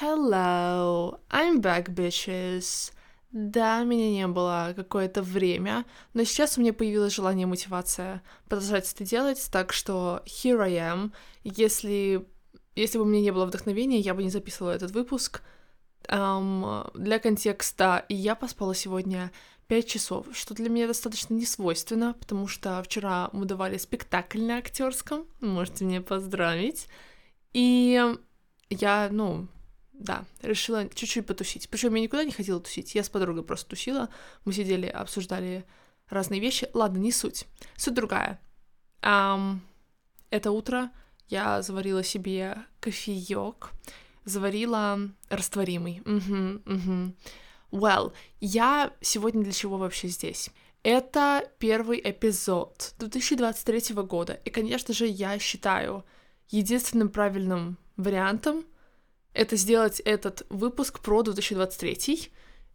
[0.00, 2.94] Hello, I'm back, bitches.
[3.32, 5.84] Да, меня не было какое-то время,
[6.14, 10.72] но сейчас у меня появилось желание и мотивация продолжать это делать, так что here I
[10.72, 11.12] am.
[11.44, 12.26] Если,
[12.74, 15.42] если бы у меня не было вдохновения, я бы не записывала этот выпуск.
[16.08, 19.30] Um, для контекста, я поспала сегодня
[19.68, 25.26] 5 часов, что для меня достаточно несвойственно, потому что вчера мы давали спектакль на актерском,
[25.42, 26.88] можете меня поздравить.
[27.52, 28.02] И
[28.70, 29.46] я, ну,
[30.00, 31.68] да, решила чуть-чуть потусить.
[31.68, 34.08] Причем я никуда не хотела тусить, я с подругой просто тусила.
[34.44, 35.64] Мы сидели, обсуждали
[36.08, 36.68] разные вещи.
[36.72, 37.46] Ладно, не суть.
[37.76, 38.40] Суть другая.
[39.02, 39.58] Um,
[40.30, 40.90] это утро
[41.28, 43.70] я заварила себе кофеек,
[44.24, 44.98] заварила
[45.28, 46.02] растворимый.
[46.06, 47.14] Угу, угу.
[47.70, 50.50] Well, я сегодня для чего вообще здесь?
[50.82, 56.04] Это первый эпизод 2023 года, и, конечно же, я считаю
[56.48, 58.64] единственным правильным вариантом
[59.32, 62.30] это сделать этот выпуск про 2023,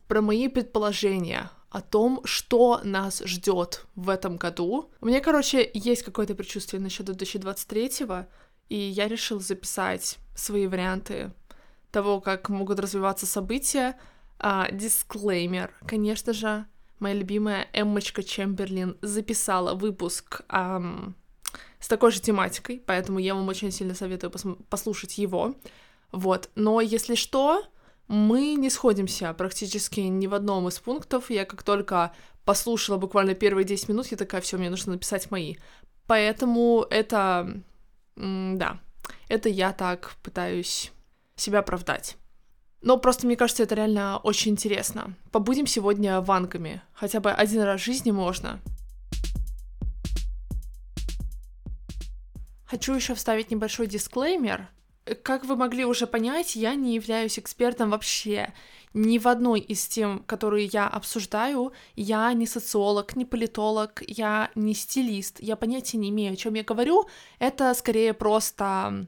[0.08, 4.92] про мои предположения о том, что нас ждет в этом году.
[5.02, 7.92] У меня, короче, есть какое-то предчувствие насчет 2023,
[8.70, 11.34] и я решила записать свои варианты
[11.92, 13.98] того, как могут развиваться события.
[14.72, 16.66] Дисклеймер, uh, конечно же,
[17.00, 21.14] моя любимая Эммочка Чемберлин записала выпуск um,
[21.80, 25.56] с такой же тематикой, поэтому я вам очень сильно советую пос- послушать его.
[26.16, 27.66] Вот, но если что,
[28.08, 31.30] мы не сходимся практически ни в одном из пунктов.
[31.30, 32.14] Я как только
[32.46, 35.58] послушала буквально первые 10 минут, я такая, все, мне нужно написать мои.
[36.08, 37.62] Поэтому это,
[38.16, 38.80] да,
[39.28, 40.94] это я так пытаюсь
[41.36, 42.16] себя оправдать.
[42.82, 45.16] Но просто мне кажется, это реально очень интересно.
[45.34, 46.82] Побудем сегодня ванками.
[46.94, 48.62] Хотя бы один раз в жизни можно.
[52.68, 54.70] Хочу еще вставить небольшой дисклеймер
[55.24, 58.54] как вы могли уже понять, я не являюсь экспертом вообще
[58.94, 61.74] ни в одной из тем, которые я обсуждаю.
[61.96, 66.64] Я не социолог, не политолог, я не стилист, я понятия не имею, о чем я
[66.64, 67.06] говорю.
[67.38, 69.08] Это скорее просто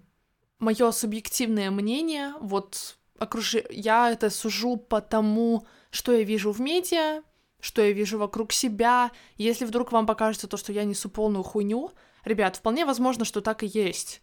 [0.59, 2.33] мое субъективное мнение.
[2.41, 3.65] Вот окружи...
[3.69, 7.23] я это сужу по тому, что я вижу в медиа,
[7.59, 9.11] что я вижу вокруг себя.
[9.37, 11.91] Если вдруг вам покажется то, что я несу полную хуйню,
[12.25, 14.21] ребят, вполне возможно, что так и есть.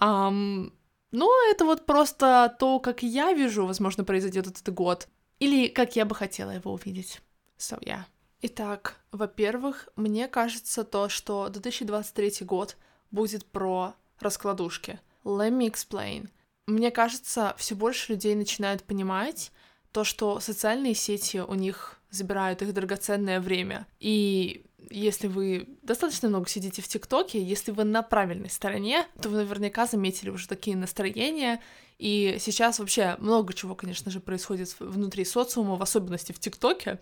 [0.00, 0.72] Um,
[1.12, 5.08] но это вот просто то, как я вижу, возможно, произойдет этот год.
[5.38, 7.20] Или как я бы хотела его увидеть.
[7.58, 8.02] So, yeah.
[8.42, 12.76] Итак, во-первых, мне кажется то, что 2023 год
[13.10, 15.00] будет про раскладушки.
[15.24, 16.28] Let me explain.
[16.66, 19.52] Мне кажется, все больше людей начинают понимать
[19.92, 23.86] то, что социальные сети у них забирают их драгоценное время.
[23.98, 29.38] И если вы достаточно много сидите в ТикТоке, если вы на правильной стороне, то вы
[29.38, 31.60] наверняка заметили уже такие настроения.
[31.98, 36.98] И сейчас вообще много чего, конечно же, происходит внутри социума, в особенности в ТикТоке.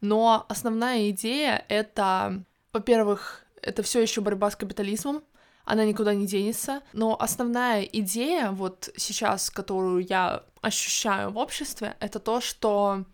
[0.00, 2.42] Но основная идея— это,
[2.72, 5.22] во-первых, это все еще борьба с капитализмом,
[5.64, 6.82] она никуда не денется.
[6.92, 13.04] Но основная идея вот сейчас, которую я ощущаю в обществе, это то, что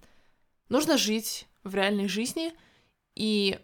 [0.69, 2.53] нужно жить в реальной жизни,
[3.15, 3.59] и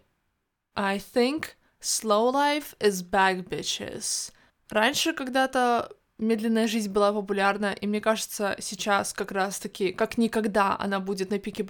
[0.75, 4.33] I think slow life is back, bitches.
[4.71, 11.01] Раньше когда-то медленная жизнь была популярна, и мне кажется, сейчас как раз-таки, как никогда, она
[11.01, 11.65] будет на пике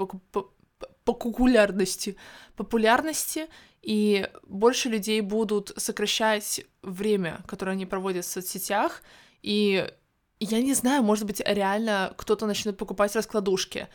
[1.05, 2.17] популярности,
[2.55, 3.49] популярности,
[3.81, 9.03] и больше людей будут сокращать время, которое они проводят в соцсетях,
[9.43, 9.89] и
[10.39, 13.89] я не знаю, может быть, реально кто-то начнет покупать раскладушки.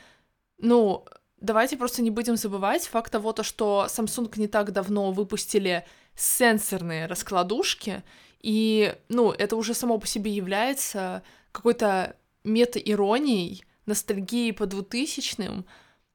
[0.58, 1.06] Ну,
[1.40, 7.06] давайте просто не будем забывать факт того, то, что Samsung не так давно выпустили сенсорные
[7.06, 8.04] раскладушки,
[8.42, 15.66] и, ну, это уже само по себе является какой-то мета-иронией, ностальгией по двухтысячным,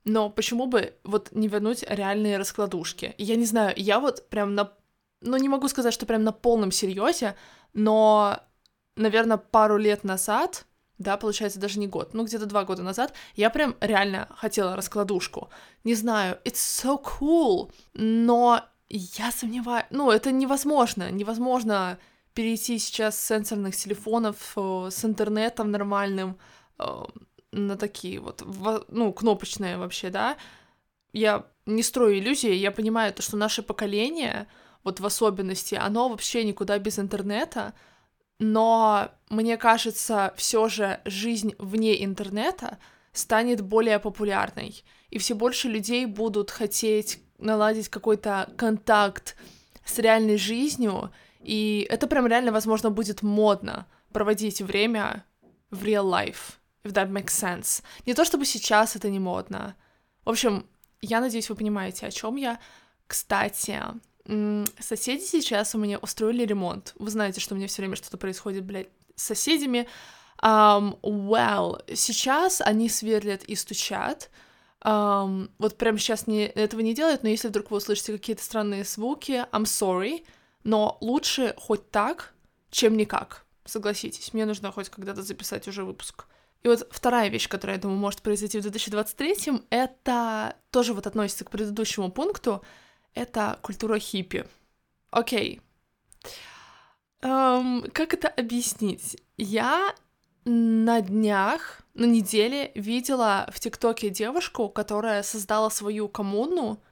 [0.05, 3.15] но почему бы вот не вернуть реальные раскладушки?
[3.19, 4.73] Я не знаю, я вот прям на...
[5.21, 7.37] Ну, не могу сказать, что прям на полном серьезе,
[7.73, 8.41] но,
[8.97, 10.67] наверное, пару лет назад
[11.03, 15.51] да, получается, даже не год, ну, где-то два года назад, я прям реально хотела раскладушку.
[15.85, 21.99] Не знаю, it's so cool, но я сомневаюсь, ну, это невозможно, невозможно
[22.35, 26.39] перейти сейчас с сенсорных телефонов, э, с интернетом нормальным
[26.79, 27.05] э,
[27.53, 28.43] на такие вот,
[28.89, 30.37] ну, кнопочные вообще, да.
[31.13, 34.47] Я не строю иллюзии, я понимаю то, что наше поколение,
[34.85, 37.75] вот в особенности, оно вообще никуда без интернета,
[38.39, 42.79] но мне кажется, все же жизнь вне интернета
[43.13, 49.37] станет более популярной, и все больше людей будут хотеть наладить какой-то контакт
[49.85, 55.25] с реальной жизнью, и это прям реально, возможно, будет модно проводить время
[55.71, 56.59] в real life.
[56.85, 57.83] if that makes sense.
[58.07, 59.77] Не то чтобы сейчас это не модно.
[60.25, 60.67] В общем,
[61.01, 62.59] я надеюсь, вы понимаете, о чем я.
[63.07, 63.81] Кстати,
[64.79, 66.95] соседи сейчас у меня устроили ремонт.
[66.99, 69.89] Вы знаете, что у меня все время что-то происходит, блядь, с соседями.
[70.43, 74.31] Um, well, сейчас они сверлят и стучат.
[74.85, 78.85] Um, вот прямо сейчас не, этого не делают, но если вдруг вы услышите какие-то странные
[78.85, 80.25] звуки, I'm sorry,
[80.65, 82.35] но лучше хоть так,
[82.71, 83.45] чем никак.
[83.65, 86.27] Согласитесь, мне нужно хоть когда-то записать уже выпуск.
[86.65, 91.45] И вот вторая вещь, которая, я думаю, может произойти в 2023, это тоже вот относится
[91.45, 92.63] к предыдущему пункту,
[93.15, 94.47] это культура хиппи.
[95.11, 95.61] Окей.
[97.23, 99.17] Um, как это объяснить?
[99.37, 99.95] Я
[100.45, 106.83] на днях, на неделе видела в ТикТоке девушку, которая создала свою коммуну,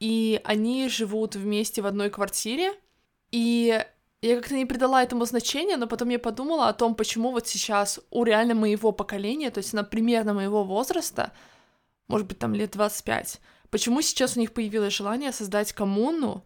[0.00, 2.72] и они живут вместе в одной квартире,
[3.30, 3.84] и
[4.22, 8.00] я как-то не придала этому значения, но потом я подумала о том, почему вот сейчас
[8.10, 11.32] у реально моего поколения, то есть, она примерно моего возраста,
[12.08, 13.40] может быть, там лет 25,
[13.74, 16.44] почему сейчас у них появилось желание создать коммуну.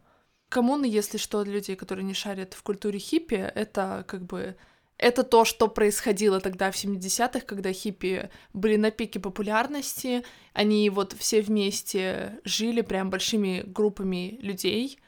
[0.49, 4.57] Коммуны, если что, для людей, которые не шарят в культуре хиппи, это как бы
[4.97, 10.25] это то, что происходило тогда в 70-х, когда хиппи были на пике популярности.
[10.55, 14.99] Они вот все вместе жили прям большими группами людей.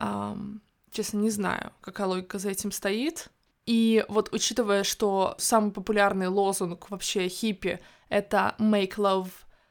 [0.00, 0.58] Um,
[0.90, 3.28] Честно, не знаю, какая логика за этим стоит.
[3.66, 7.78] И вот учитывая, что самый популярный лозунг вообще хиппи—
[8.08, 9.28] это «make love,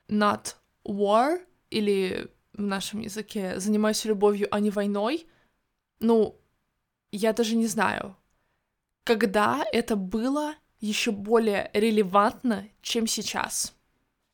[0.07, 5.27] not war», или в нашем языке «занимайся любовью, а не войной»,
[5.99, 6.39] ну,
[7.11, 8.15] я даже не знаю,
[9.03, 13.73] когда это было еще более релевантно, чем сейчас.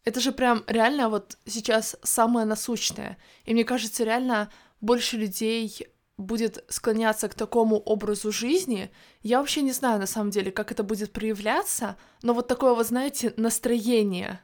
[0.03, 3.17] Это же прям реально вот сейчас самое насущное.
[3.45, 5.87] И мне кажется, реально больше людей
[6.17, 8.89] будет склоняться к такому образу жизни,
[9.21, 12.87] я вообще не знаю на самом деле, как это будет проявляться, но вот такое вот,
[12.87, 14.39] знаете, настроение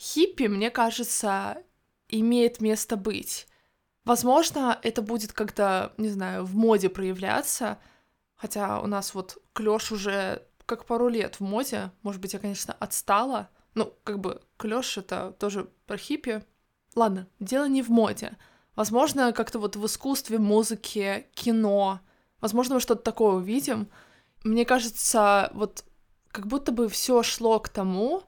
[0.00, 1.62] хиппи, мне кажется,
[2.20, 3.46] имеет место быть.
[4.04, 7.78] Возможно, это будет как-то, не знаю, в моде проявляться,
[8.36, 12.74] хотя у нас вот клёш уже как пару лет в моде, может быть, я, конечно,
[12.74, 16.44] отстала, ну, как бы клёш это тоже про хиппи.
[16.94, 18.36] Ладно, дело не в моде,
[18.74, 22.00] Возможно, как-то вот в искусстве, музыке, кино,
[22.40, 23.88] возможно, мы что-то такое увидим.
[24.44, 25.84] Мне кажется, вот
[26.30, 28.22] как будто бы все шло к тому,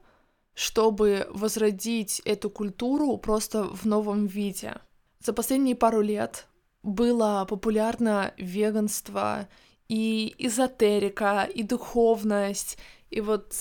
[0.55, 4.75] чтобы возродить эту культуру просто в новом виде.
[5.19, 6.47] За последние пару лет
[6.81, 9.47] было популярно веганство
[9.89, 12.77] и эзотерика, и духовность,
[13.09, 13.53] и вот,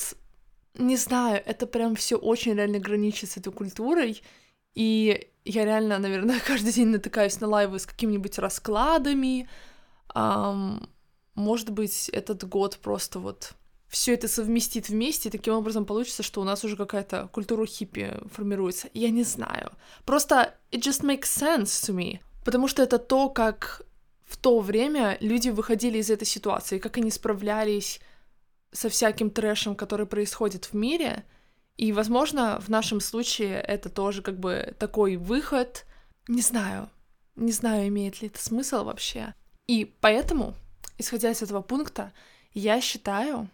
[0.74, 4.22] не знаю, это прям все очень реально граничит с этой культурой,
[4.74, 9.48] и я реально, наверное, каждый день натыкаюсь на лайвы с какими-нибудь раскладами.
[10.14, 10.88] Um,
[11.34, 13.54] может быть, этот год просто вот
[13.94, 18.12] все это совместит вместе, и таким образом получится, что у нас уже какая-то культура хиппи
[18.32, 18.88] формируется.
[18.92, 19.70] Я не знаю.
[20.04, 22.18] Просто it just makes sense to me.
[22.44, 23.82] Потому что это то, как
[24.26, 28.00] в то время люди выходили из этой ситуации, как они справлялись
[28.72, 31.24] со всяким трэшем, который происходит в мире,
[31.76, 35.86] и, возможно, в нашем случае это тоже как бы такой выход.
[36.26, 36.90] Не знаю,
[37.36, 39.34] не знаю, имеет ли это смысл вообще.
[39.68, 40.56] И поэтому,
[40.98, 42.12] исходя из этого пункта,
[42.54, 43.48] я считаю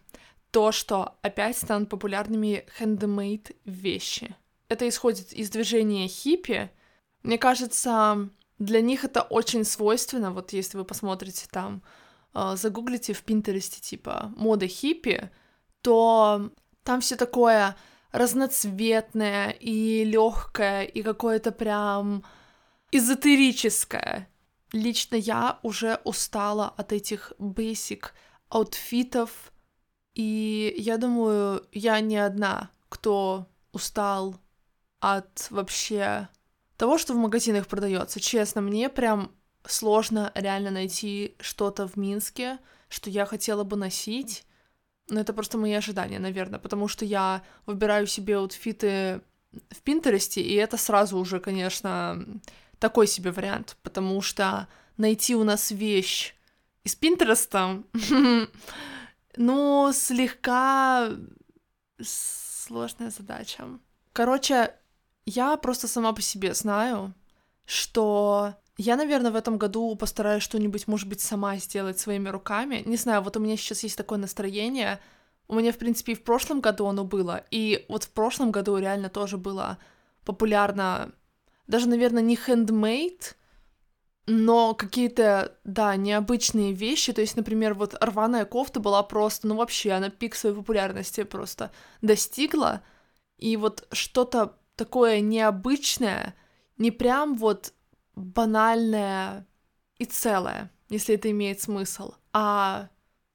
[0.51, 4.35] то, что опять станут популярными handmade вещи.
[4.69, 6.71] Это исходит из движения хиппи.
[7.23, 10.33] Мне кажется, для них это очень свойственно.
[10.33, 11.83] Вот если вы посмотрите там,
[12.35, 15.31] э, загуглите в Пинтересте типа мода хиппи,
[15.83, 16.51] то
[16.85, 17.77] там все такое
[18.13, 22.25] разноцветное и легкое, и какое-то прям
[22.91, 24.29] эзотерическое.
[24.73, 28.07] Лично я уже устала от этих basic
[28.49, 29.53] аутфитов,
[30.15, 34.37] и я думаю, я не одна, кто устал
[35.01, 36.29] от вообще
[36.77, 38.21] того, что в магазинах продается.
[38.21, 39.33] Честно, мне прям
[39.65, 44.45] сложно реально найти что-то в Минске, что я хотела бы носить.
[45.09, 49.23] Но это просто мои ожидания, наверное, потому что я выбираю себе аутфиты
[49.71, 52.25] в Пинтересте, и это сразу уже, конечно,
[52.79, 56.35] такой себе вариант, потому что найти у нас вещь
[56.85, 57.83] из Пинтереста,
[59.41, 61.09] ну, слегка
[61.99, 63.65] сложная задача.
[64.13, 64.75] Короче,
[65.25, 67.15] я просто сама по себе знаю,
[67.65, 72.83] что я, наверное, в этом году постараюсь что-нибудь, может быть, сама сделать своими руками.
[72.85, 75.01] Не знаю, вот у меня сейчас есть такое настроение.
[75.49, 77.43] У меня, в принципе, и в прошлом году оно было.
[77.51, 79.79] И вот в прошлом году реально тоже было
[80.27, 81.13] популярно,
[81.67, 83.37] даже, наверное, не handmade,
[84.27, 89.93] но какие-то, да, необычные вещи, то есть, например, вот рваная кофта была просто, ну вообще,
[89.93, 91.71] она пик своей популярности просто
[92.03, 92.83] достигла,
[93.39, 96.35] и вот что-то такое необычное,
[96.77, 97.73] не прям вот
[98.15, 99.47] банальное
[99.99, 102.89] и целое, если это имеет смысл, а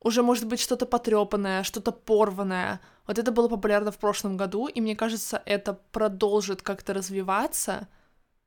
[0.05, 2.79] уже может быть что-то потрепанное, что-то порванное.
[3.07, 7.87] Вот это было популярно в прошлом году, и мне кажется, это продолжит как-то развиваться.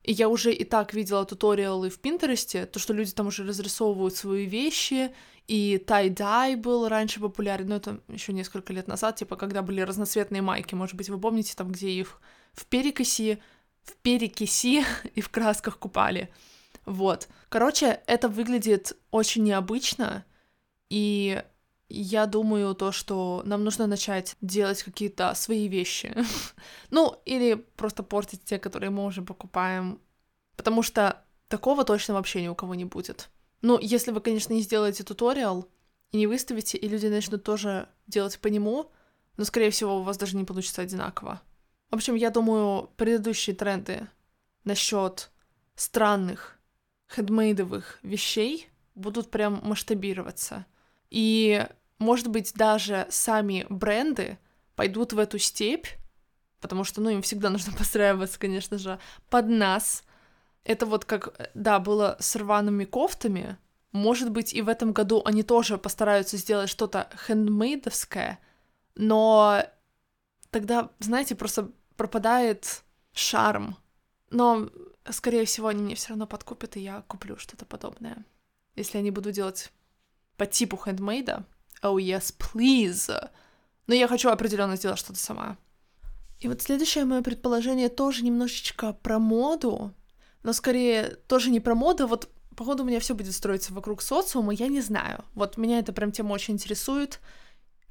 [0.09, 4.15] И я уже и так видела туториалы в Пинтересте, то, что люди там уже разрисовывают
[4.15, 5.13] свои вещи,
[5.47, 10.41] и тай-дай был раньше популярен, но это еще несколько лет назад, типа, когда были разноцветные
[10.41, 12.21] майки, может быть, вы помните, там, где их
[12.53, 13.37] в перекиси,
[13.83, 16.33] в перекиси и в красках купали.
[16.85, 17.27] Вот.
[17.49, 20.25] Короче, это выглядит очень необычно,
[20.89, 21.43] и
[21.89, 26.15] я думаю то, что нам нужно начать делать какие-то свои вещи.
[26.91, 29.99] ну, или просто портить те, которые мы уже покупаем.
[30.55, 33.29] Потому что такого точно вообще ни у кого не будет.
[33.61, 35.67] Ну, если вы, конечно, не сделаете туториал
[36.11, 38.91] и не выставите, и люди начнут тоже делать по нему,
[39.37, 41.41] но, скорее всего, у вас даже не получится одинаково.
[41.89, 44.07] В общем, я думаю, предыдущие тренды
[44.63, 45.31] насчет
[45.75, 46.59] странных
[47.13, 50.65] хендмейдовых вещей будут прям масштабироваться.
[51.09, 51.65] И,
[51.99, 54.39] может быть, даже сами бренды
[54.75, 55.87] пойдут в эту степь,
[56.61, 60.03] потому что, ну, им всегда нужно постраиваться, конечно же, под нас.
[60.63, 63.57] Это вот как, да, было с рваными кофтами.
[63.91, 68.39] Может быть, и в этом году они тоже постараются сделать что-то хендмейдовское,
[68.95, 69.63] но
[70.51, 73.77] тогда, знаете, просто пропадает шарм.
[74.29, 74.69] Но,
[75.09, 78.23] скорее всего, они мне все равно подкупят, и я куплю что-то подобное.
[78.75, 79.71] Если они будут делать
[80.37, 81.45] по типу хендмейда.
[81.81, 83.29] Oh yes, please.
[83.87, 85.57] Но я хочу определенно сделать что-то сама.
[86.39, 89.93] И вот следующее мое предположение тоже немножечко про моду,
[90.43, 94.53] но скорее тоже не про моду, вот походу у меня все будет строиться вокруг социума,
[94.53, 95.23] я не знаю.
[95.33, 97.19] Вот меня это прям тема очень интересует.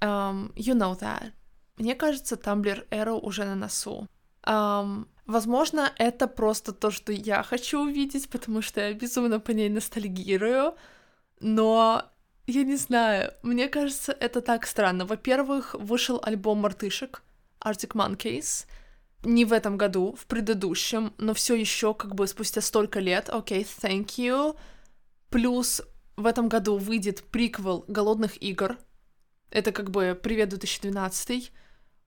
[0.01, 1.33] Um, you know that.
[1.77, 4.07] Мне кажется, Tumblr Arrow уже на носу.
[4.47, 9.69] Um, возможно, это просто то, что я хочу увидеть, потому что я безумно по ней
[9.69, 10.75] ностальгирую,
[11.41, 12.05] но
[12.49, 15.05] я не знаю, мне кажется, это так странно.
[15.05, 17.23] Во-первых, вышел альбом мартышек
[17.61, 18.65] Arctic Monkeys,
[19.23, 23.29] не в этом году, в предыдущем, но все еще как бы спустя столько лет.
[23.29, 24.57] Окей, okay, thank you.
[25.29, 25.83] Плюс
[26.17, 28.79] в этом году выйдет приквел «Голодных игр».
[29.51, 31.51] Это как бы «Привет, 2012».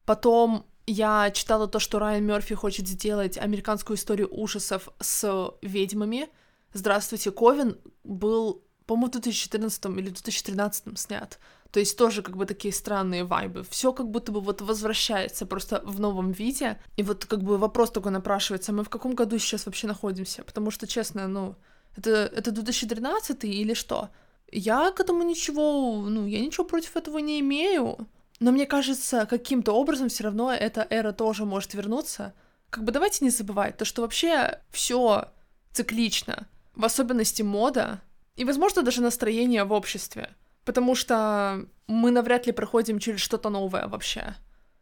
[0.06, 6.30] Потом я читала то, что Райан Мерфи хочет сделать американскую историю ужасов с ведьмами.
[6.74, 11.40] Здравствуйте, Ковен был по-моему, в 2014 или 2013 снят.
[11.72, 13.64] То есть тоже как бы такие странные вайбы.
[13.70, 16.78] Все как будто бы вот возвращается просто в новом виде.
[16.98, 20.44] И вот как бы вопрос такой напрашивается, мы в каком году сейчас вообще находимся?
[20.44, 21.56] Потому что, честно, ну,
[21.96, 24.10] это, это 2013 или что?
[24.52, 28.08] Я к этому ничего, ну, я ничего против этого не имею.
[28.42, 32.34] Но мне кажется, каким-то образом все равно эта эра тоже может вернуться.
[32.70, 35.32] Как бы давайте не забывать то, что вообще все
[35.72, 36.48] циклично.
[36.76, 38.02] В особенности мода,
[38.36, 40.30] и, возможно, даже настроение в обществе.
[40.66, 44.36] Потому что мы навряд ли проходим через что-то новое вообще.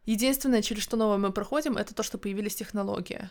[0.06, 3.30] Единственное, через что новое мы проходим, это то, что появились технологии.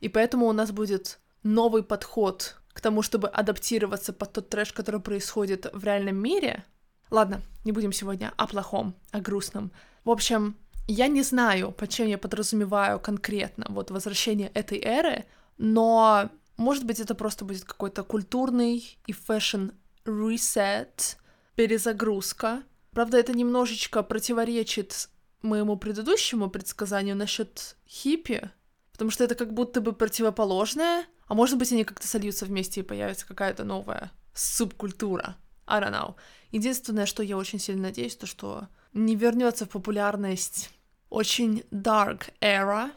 [0.00, 5.00] И поэтому у нас будет новый подход к тому, чтобы адаптироваться под тот трэш, который
[5.00, 6.64] происходит в реальном мире.
[7.10, 9.70] Ладно, не будем сегодня о плохом, о грустном.
[10.04, 10.56] В общем,
[10.88, 15.24] я не знаю, под чем я подразумеваю конкретно вот возвращение этой эры,
[15.56, 19.70] но может быть, это просто будет какой-то культурный и fashion
[20.04, 21.16] reset,
[21.56, 22.62] перезагрузка.
[22.92, 25.08] Правда, это немножечко противоречит
[25.42, 28.50] моему предыдущему предсказанию насчет хиппи,
[28.92, 32.84] потому что это как будто бы противоположное, а может быть, они как-то сольются вместе и
[32.84, 35.36] появится какая-то новая субкультура.
[35.66, 36.14] I don't know.
[36.50, 40.70] Единственное, что я очень сильно надеюсь, то что не вернется в популярность
[41.08, 42.90] очень dark era.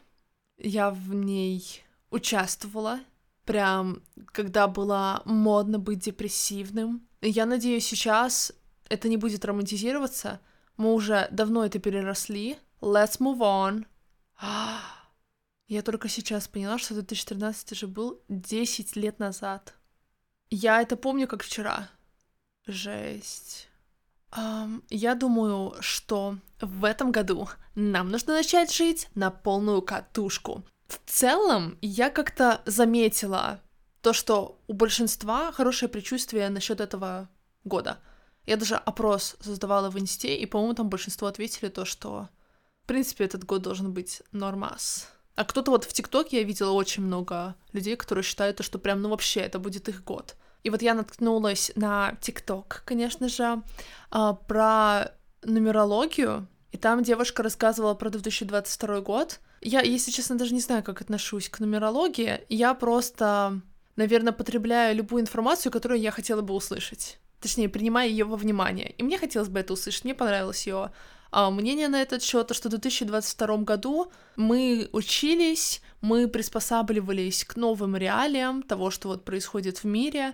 [0.57, 2.99] Я в ней участвовала,
[3.47, 7.07] прям, когда было модно быть депрессивным.
[7.21, 8.51] Я надеюсь, сейчас
[8.89, 10.39] это не будет романтизироваться.
[10.75, 12.57] Мы уже давно это переросли.
[12.81, 13.85] Let's move on.
[15.67, 19.73] Я только сейчас поняла, что 2013 же был 10 лет назад.
[20.49, 21.89] Я это помню как вчера.
[22.65, 23.67] Жесть.
[24.31, 30.63] Um, я думаю, что в этом году нам нужно начать жить на полную катушку.
[30.87, 33.61] В целом, я как-то заметила
[34.01, 37.29] то, что у большинства хорошее предчувствие насчет этого
[37.63, 37.97] года.
[38.45, 42.29] Я даже опрос создавала в инсте, и, по-моему, там большинство ответили то, что,
[42.83, 45.11] в принципе, этот год должен быть нормас.
[45.35, 49.09] А кто-то вот в ТикТоке я видела очень много людей, которые считают, что прям, ну
[49.09, 50.35] вообще, это будет их год.
[50.63, 53.61] И вот я наткнулась на ТикТок, конечно же,
[54.09, 55.11] а, про
[55.43, 59.39] нумерологию, и там девушка рассказывала про 2022 год.
[59.61, 62.41] Я, если честно, даже не знаю, как отношусь к нумерологии.
[62.49, 63.61] Я просто,
[63.95, 67.19] наверное, потребляю любую информацию, которую я хотела бы услышать.
[67.39, 68.91] Точнее, принимая ее во внимание.
[68.91, 70.91] И мне хотелось бы это услышать, мне понравилось ее
[71.31, 77.55] а, мнение на этот счет, то, что в 2022 году мы учились, мы приспосабливались к
[77.57, 80.33] новым реалиям того, что вот происходит в мире,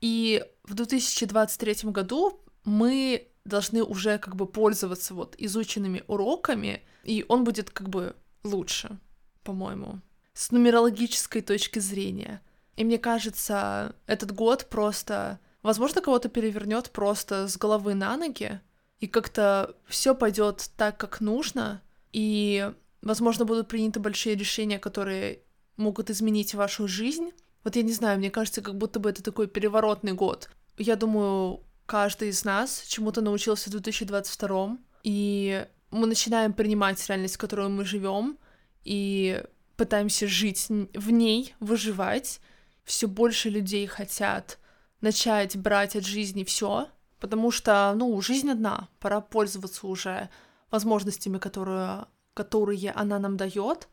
[0.00, 7.44] и в 2023 году мы должны уже как бы пользоваться вот изученными уроками, и он
[7.44, 8.98] будет как бы лучше,
[9.42, 10.00] по-моему,
[10.32, 12.42] с нумерологической точки зрения.
[12.76, 18.60] И мне кажется, этот год просто, возможно, кого-то перевернет просто с головы на ноги,
[19.00, 21.82] и как-то все пойдет так, как нужно,
[22.12, 25.40] и, возможно, будут приняты большие решения, которые
[25.76, 27.32] могут изменить вашу жизнь.
[27.64, 30.50] Вот я не знаю, мне кажется, как будто бы это такой переворотный год.
[30.76, 37.38] Я думаю, каждый из нас чему-то научился в 2022, и мы начинаем принимать реальность, в
[37.38, 38.38] которой мы живем,
[38.84, 39.42] и
[39.76, 42.40] пытаемся жить в ней, выживать.
[42.84, 44.58] Все больше людей хотят
[45.00, 50.28] начать брать от жизни все, потому что, ну, жизнь одна, пора пользоваться уже
[50.70, 53.88] возможностями, которые, которые она нам дает.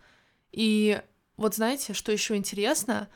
[0.51, 1.01] И
[1.38, 3.10] вот знаете, что еще интересно,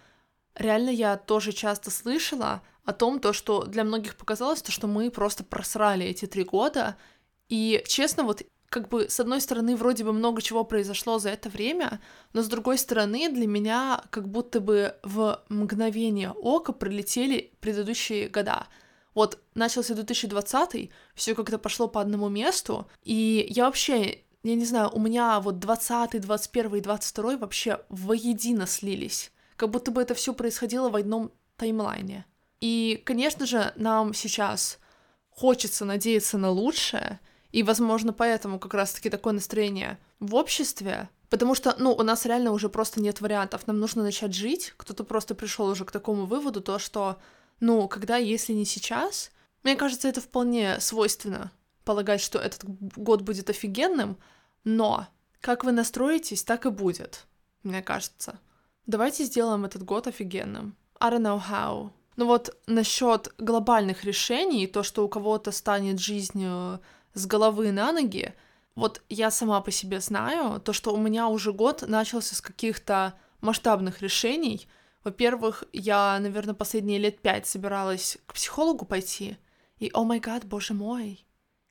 [0.56, 5.12] реально я тоже часто слышала о том, то, что для многих показалось, то, что мы
[5.12, 6.98] просто просрали эти три года.
[7.50, 11.50] И, честно, вот как бы с одной стороны вроде бы много чего произошло за это
[11.50, 12.00] время,
[12.32, 18.68] но с другой стороны для меня как будто бы в мгновение ока прилетели предыдущие года.
[19.14, 24.90] Вот начался 2020, все как-то пошло по одному месту, и я вообще, я не знаю,
[24.94, 30.34] у меня вот 20, 21 и 22 вообще воедино слились, как будто бы это все
[30.34, 32.26] происходило в одном таймлайне.
[32.62, 34.80] И, конечно же, нам сейчас
[35.30, 37.20] хочется надеяться на лучшее,
[37.52, 42.52] и, возможно, поэтому как раз-таки такое настроение в обществе, потому что, ну, у нас реально
[42.52, 46.62] уже просто нет вариантов, нам нужно начать жить, кто-то просто пришел уже к такому выводу,
[46.62, 47.18] то, что,
[47.60, 49.32] ну, когда, если не сейчас,
[49.64, 51.52] мне кажется, это вполне свойственно
[51.84, 54.18] полагать, что этот год будет офигенным,
[54.64, 55.08] но
[55.40, 57.26] как вы настроитесь, так и будет,
[57.64, 58.40] мне кажется.
[58.86, 60.76] Давайте сделаем этот год офигенным.
[61.00, 66.46] I don't know how, ну вот насчет глобальных решений, то, что у кого-то станет жизнь
[67.14, 68.34] с головы на ноги,
[68.76, 73.14] вот я сама по себе знаю, то, что у меня уже год начался с каких-то
[73.42, 74.68] масштабных решений.
[75.04, 79.38] Во-первых, я, наверное, последние лет пять собиралась к психологу пойти,
[79.78, 81.26] и, о май гад, боже мой,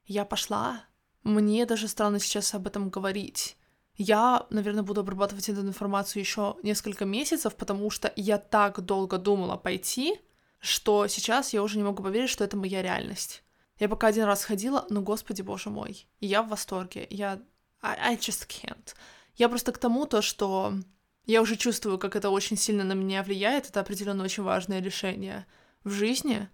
[0.05, 0.85] я пошла.
[1.23, 3.57] Мне даже странно сейчас об этом говорить.
[3.97, 9.57] Я, наверное, буду обрабатывать эту информацию еще несколько месяцев, потому что я так долго думала
[9.57, 10.19] пойти,
[10.59, 13.43] что сейчас я уже не могу поверить, что это моя реальность.
[13.81, 17.41] Я пока один раз ходила, ну, господи, боже мой, я в восторге, я...
[17.83, 18.95] I, I just can't.
[19.37, 20.75] Я просто к тому, то, что
[21.25, 25.47] я уже чувствую, как это очень сильно на меня влияет, это определенно очень важное решение
[25.83, 26.49] в жизни.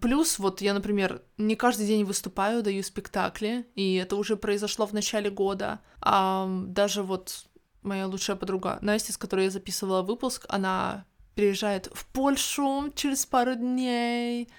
[0.00, 4.92] Плюс, вот я, например, не каждый день выступаю, даю спектакли, и это уже произошло в
[4.92, 5.80] начале года.
[6.02, 7.46] Даже вот
[7.80, 13.54] моя лучшая подруга Настя, с которой я записывала выпуск, она переезжает в Польшу через пару
[13.54, 14.50] дней.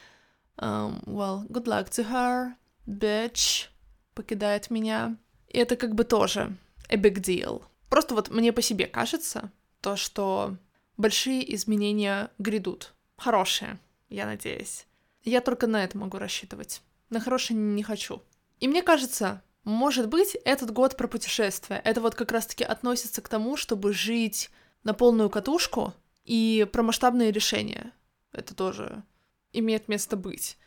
[0.61, 2.53] Um, well, good luck to her,
[2.87, 3.67] bitch,
[4.13, 5.17] покидает меня.
[5.49, 6.55] И это как бы тоже
[6.89, 7.63] a big deal.
[7.89, 10.55] Просто вот мне по себе кажется, то, что
[10.97, 12.93] большие изменения грядут.
[13.17, 14.85] Хорошие, я надеюсь.
[15.23, 16.81] Я только на это могу рассчитывать.
[17.09, 18.21] На хорошее не хочу.
[18.59, 21.81] И мне кажется, может быть, этот год про путешествия.
[21.83, 24.49] Это вот как раз-таки относится к тому, чтобы жить
[24.83, 25.93] на полную катушку,
[26.23, 27.93] и про масштабные решения.
[28.31, 29.03] Это тоже
[29.53, 30.57] имеет место быть.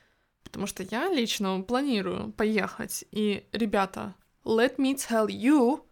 [0.42, 3.04] Потому что я лично планирую поехать.
[3.10, 5.82] И, ребята, let me tell you,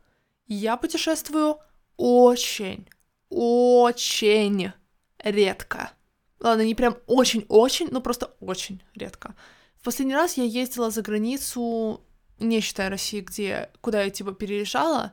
[0.47, 1.59] я путешествую
[1.97, 2.89] очень,
[3.29, 4.73] очень
[5.19, 5.93] редко.
[6.41, 9.35] Ладно, не прям очень-очень, но просто очень редко.
[9.77, 12.03] В последний раз я ездила за границу,
[12.39, 15.13] не считая России, где, куда я типа переезжала,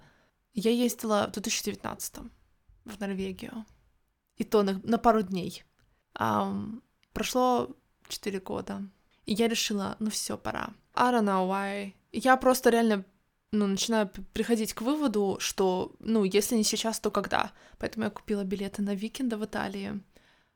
[0.53, 2.15] я ездила в 2019
[2.85, 3.65] в Норвегию
[4.37, 5.63] и то на, на пару дней.
[6.17, 6.81] Um,
[7.13, 7.69] прошло
[8.07, 8.83] 4 года,
[9.25, 10.71] и я решила, ну все, пора.
[10.93, 11.93] I don't know why.
[12.11, 13.05] Я просто реально
[13.51, 17.51] ну, начинаю приходить к выводу, что, ну, если не сейчас, то когда.
[17.77, 20.01] Поэтому я купила билеты на викенда в Италии.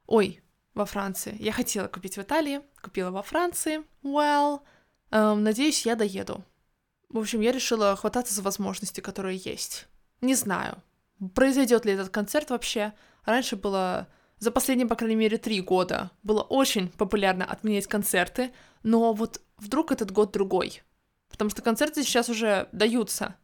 [0.05, 0.41] Ой,
[0.73, 1.35] во Франции.
[1.39, 3.83] Я хотела купить в Италии, купила во Франции.
[4.03, 4.61] Well,
[5.11, 6.43] эм, надеюсь, я доеду.
[7.09, 9.87] В общем, я решила хвататься за возможности, которые есть.
[10.21, 10.81] Не знаю,
[11.35, 12.93] произойдет ли этот концерт вообще.
[13.25, 14.07] Раньше было
[14.43, 18.51] за последние, по крайней мере, три года было очень популярно отменять концерты,
[18.83, 20.83] но вот вдруг этот год другой.
[21.29, 23.35] Потому что концерты сейчас уже даются.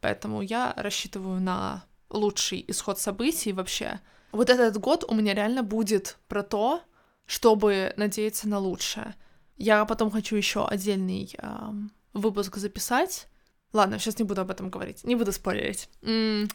[0.00, 4.00] Поэтому я рассчитываю на лучший исход событий вообще.
[4.32, 6.82] Вот этот год у меня реально будет про то,
[7.26, 9.14] чтобы надеяться на лучшее.
[9.56, 13.28] Я потом хочу еще отдельный эм, выпуск записать.
[13.72, 15.88] Ладно, сейчас не буду об этом говорить, не буду спорить.
[16.02, 16.50] М-м-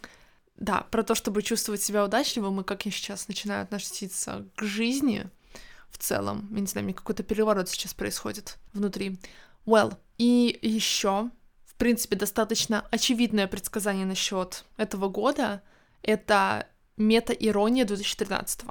[0.60, 5.26] да, про то, чтобы чувствовать себя удачливым и как я сейчас начинаю относиться к жизни
[5.89, 6.50] в целом.
[6.52, 9.19] Я не знаю, мне какой-то переворот сейчас происходит внутри.
[9.65, 11.30] Well, и еще,
[11.65, 15.63] в принципе, достаточно очевидное предсказание насчет этого года—
[16.02, 16.67] это
[16.98, 18.65] мета-ирония 2013.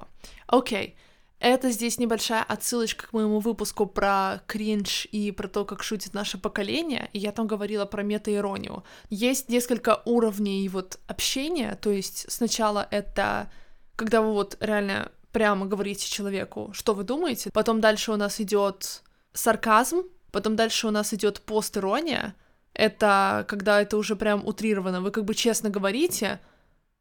[0.47, 0.95] Окей, okay.
[1.41, 6.37] Это здесь небольшая отсылочка к моему выпуску про кринж и про то, как шутит наше
[6.37, 8.83] поколение, и я там говорила про мета-иронию.
[9.09, 13.51] Есть несколько уровней вот общения, то есть сначала это
[13.95, 19.03] когда вы вот реально прямо говорите человеку, что вы думаете, потом дальше у нас идет
[19.33, 22.35] сарказм, потом дальше у нас идет пост-ирония,
[22.75, 26.41] это когда это уже прям утрировано, вы как бы честно говорите,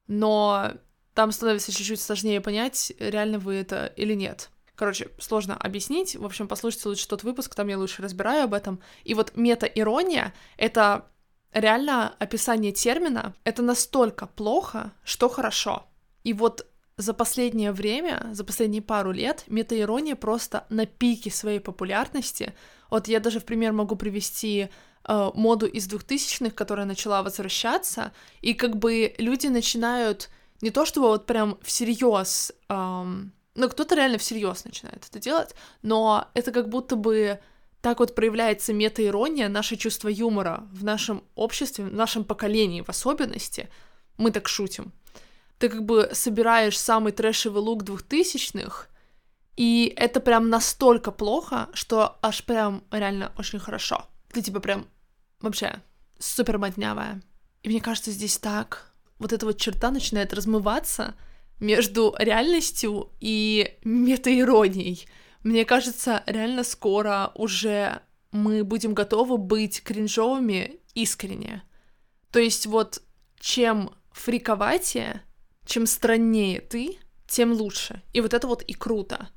[0.08, 0.73] но
[1.17, 4.51] там становится чуть-чуть сложнее понять, реально вы это или нет.
[4.75, 6.15] Короче, сложно объяснить.
[6.15, 8.80] В общем, послушайте лучше тот выпуск, там я лучше разбираю об этом.
[9.03, 11.08] И вот мета-ирония— это
[11.51, 13.34] реально описание термина.
[13.45, 15.88] Это настолько плохо, что хорошо.
[16.23, 22.53] И вот за последнее время, за последние пару лет, мета-ирония просто на пике своей популярности.
[22.91, 24.69] Вот я даже в пример могу привести
[25.08, 30.30] э, моду из двухтысячных, которая начала возвращаться, и как бы люди начинают
[30.62, 36.28] не то чтобы вот прям всерьез, эм, ну кто-то реально всерьез начинает это делать, но
[36.34, 37.39] это как будто бы
[37.82, 43.70] так вот проявляется мета-ирония, наше чувство юмора в нашем обществе, в нашем поколении в особенности.
[44.17, 44.93] Мы так шутим.
[45.60, 48.89] Ты как бы собираешь самый трэшевый лук двухтысячных,
[49.56, 54.06] и это прям настолько плохо, что аж прям реально очень хорошо.
[54.32, 54.88] Ты типа прям
[55.39, 55.82] вообще
[56.20, 57.22] супер моднявая.
[57.63, 58.87] И мне кажется, здесь так
[59.19, 61.15] вот эта вот черта начинает размываться
[61.60, 65.08] между реальностью и метаиронией.
[65.43, 68.01] Мне кажется, реально скоро уже
[68.32, 71.63] мы будем готовы быть кринжовыми искренне.
[72.32, 73.01] То есть вот
[73.39, 75.21] чем фриковатее,
[75.65, 78.01] чем страннее ты, тем лучше.
[78.13, 79.30] И вот это вот и круто.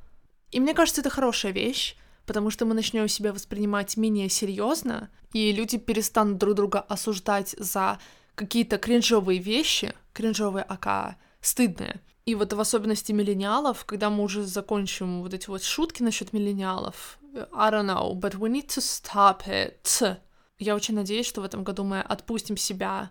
[0.51, 5.53] И мне кажется, это хорошая вещь, потому что мы начнем себя воспринимать менее серьезно, и
[5.53, 7.99] люди перестанут друг друга осуждать за
[8.41, 12.01] какие-то кринжовые вещи, кринжовые ака, стыдные.
[12.25, 17.19] И вот в особенности миллениалов, когда мы уже закончим вот эти вот шутки насчет миллениалов,
[17.53, 20.17] I don't know, but we need to stop it.
[20.59, 23.11] Я очень надеюсь, что в этом году мы отпустим себя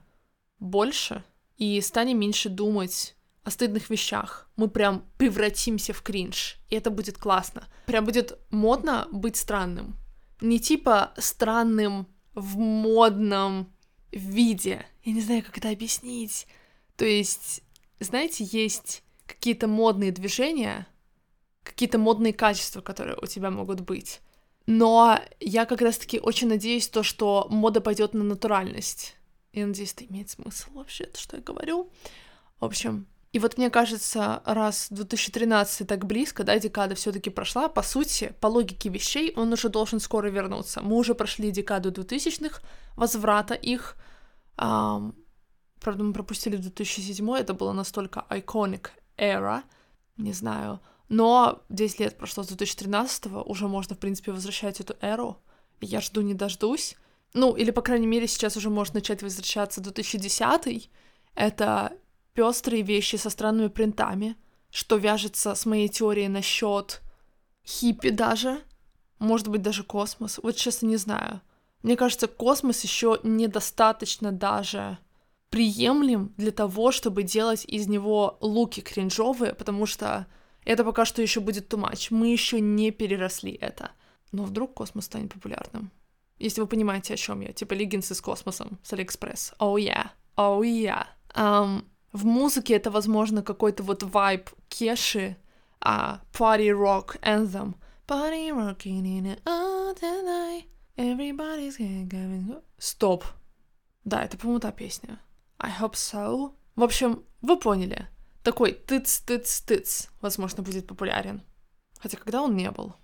[0.58, 1.24] больше
[1.58, 4.50] и станем меньше думать о стыдных вещах.
[4.56, 7.68] Мы прям превратимся в кринж, и это будет классно.
[7.86, 9.96] Прям будет модно быть странным.
[10.42, 13.72] Не типа странным в модном
[14.18, 14.86] виде.
[15.04, 16.48] Я не знаю, как это объяснить.
[16.96, 17.62] То есть,
[18.00, 20.88] знаете, есть какие-то модные движения,
[21.64, 24.22] какие-то модные качества, которые у тебя могут быть.
[24.66, 29.16] Но я как раз-таки очень надеюсь то, что мода пойдет на натуральность.
[29.54, 31.90] Я надеюсь, это имеет смысл вообще, то, что я говорю.
[32.60, 37.70] В общем, и вот мне кажется, раз 2013 так близко, да, декада все таки прошла,
[37.70, 40.82] по сути, по логике вещей, он уже должен скоро вернуться.
[40.82, 42.62] Мы уже прошли декаду 2000-х,
[42.96, 43.96] возврата их.
[44.58, 45.14] Um,
[45.80, 49.62] правда, мы пропустили 2007 это было настолько iconic era,
[50.18, 50.80] не знаю.
[51.08, 55.38] Но 10 лет прошло с 2013 уже можно, в принципе, возвращать эту эру.
[55.82, 56.96] Я жду не дождусь.
[57.34, 60.90] Ну, или, по крайней мере, сейчас уже можно начать возвращаться 2010
[61.36, 61.94] Это
[62.34, 64.36] пестрые вещи со странными принтами,
[64.70, 67.02] что вяжется с моей теорией насчет
[67.66, 68.62] хиппи даже,
[69.20, 70.40] может быть, даже космос.
[70.42, 71.42] Вот честно не знаю.
[71.84, 74.98] Мне кажется, космос еще недостаточно даже
[75.50, 80.28] приемлем для того, чтобы делать из него луки кринжовые, потому что
[80.66, 82.08] это пока что еще будет much.
[82.12, 83.92] Мы еще не переросли это.
[84.32, 85.92] Но вдруг космос станет популярным.
[86.38, 87.52] Если вы понимаете, о чем я.
[87.52, 89.54] Типа леггинсы с космосом с AliExpress.
[89.60, 90.10] Oh yeah.
[90.38, 91.08] Oh yeah.
[92.12, 95.38] В музыке это, возможно, какой-то вот вайб Kesh и,
[95.80, 97.76] а party rock anthem.
[98.08, 100.66] Party rocking in the.
[100.98, 102.62] Everybody's going.
[102.78, 103.24] Стоп.
[104.04, 105.20] Да, это, по-моему, та песня.
[105.60, 106.54] I hope so.
[106.76, 108.08] В общем, вы поняли.
[108.44, 111.44] Такой тыц-тыц-тыц, возможно, будет популярен.
[112.00, 112.96] Хотя когда он не был?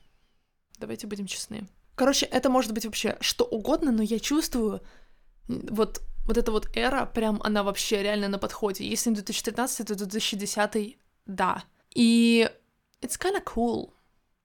[0.80, 1.68] Давайте будем честны.
[1.96, 4.82] Короче, это может быть вообще что угодно, но я чувствую
[5.48, 8.88] вот вот эта вот эра, прям она вообще реально на подходе.
[8.88, 11.64] Если не 2013, то 2010, да.
[11.94, 12.50] И
[13.02, 13.92] it's kinda cool.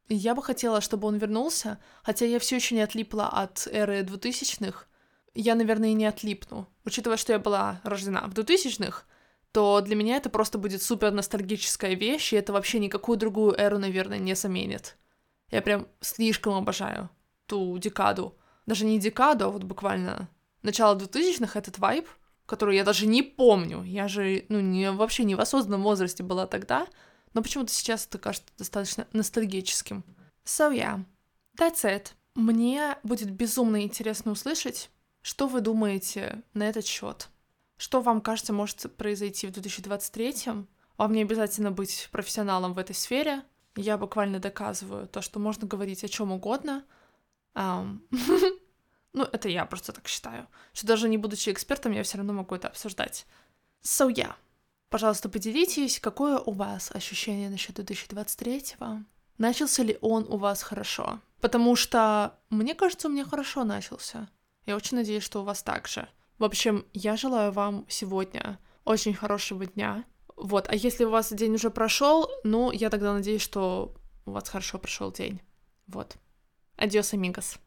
[0.08, 4.86] Я бы хотела, чтобы он вернулся, хотя я все еще не отлипла от эры 2000-х.
[5.34, 6.66] Я, наверное, и не отлипну.
[6.84, 9.04] Учитывая, что я была рождена в 2000-х,
[9.52, 13.78] то для меня это просто будет супер ностальгическая вещь, и это вообще никакую другую эру,
[13.78, 14.96] наверное, не заменит.
[15.50, 17.10] Я прям слишком обожаю
[17.46, 18.36] ту декаду.
[18.66, 20.28] Даже не декаду, а вот буквально
[20.62, 22.08] начало 2000-х, этот вайб,
[22.46, 23.82] который я даже не помню.
[23.84, 26.86] Я же, ну, не, вообще не в осознанном возрасте была тогда,
[27.32, 30.04] но почему-то сейчас это кажется достаточно ностальгическим.
[30.44, 31.04] So yeah,
[31.58, 32.08] that's it.
[32.34, 34.90] Мне будет безумно интересно услышать,
[35.22, 37.28] что вы думаете на этот счет.
[37.76, 40.34] Что вам кажется может произойти в 2023?
[40.96, 43.42] Вам не обязательно быть профессионалом в этой сфере.
[43.76, 46.84] Я буквально доказываю то, что можно говорить о чем угодно.
[47.54, 48.00] Um,
[49.12, 50.46] ну, это я просто так считаю.
[50.72, 53.26] Что даже не будучи экспертом, я все равно могу это обсуждать.
[53.82, 54.34] So yeah.
[54.88, 59.04] Пожалуйста, поделитесь, какое у вас ощущение насчет 2023-го?
[59.38, 61.20] Начался ли он у вас хорошо?
[61.40, 64.28] Потому что, мне кажется, у меня хорошо начался.
[64.66, 66.08] Я очень надеюсь, что у вас так же.
[66.38, 70.04] В общем, я желаю вам сегодня очень хорошего дня.
[70.36, 73.94] Вот, а если у вас день уже прошел, ну, я тогда надеюсь, что
[74.26, 75.40] у вас хорошо прошел день.
[75.86, 76.16] Вот.
[76.76, 77.58] Адиос, амигос.